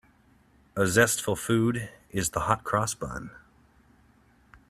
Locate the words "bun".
2.95-3.29